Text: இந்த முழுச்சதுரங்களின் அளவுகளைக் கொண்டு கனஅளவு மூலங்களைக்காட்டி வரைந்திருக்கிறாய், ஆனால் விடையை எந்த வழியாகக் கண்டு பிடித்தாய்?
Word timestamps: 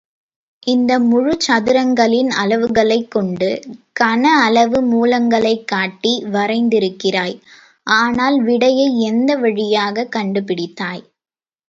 இந்த 0.63 0.99
முழுச்சதுரங்களின் 0.99 2.29
அளவுகளைக் 2.35 3.11
கொண்டு 3.11 3.49
கனஅளவு 3.99 4.79
மூலங்களைக்காட்டி 4.87 6.13
வரைந்திருக்கிறாய், 6.31 7.37
ஆனால் 7.97 8.41
விடையை 8.41 8.87
எந்த 9.01 9.37
வழியாகக் 9.37 10.11
கண்டு 10.11 10.41
பிடித்தாய்? 10.41 11.03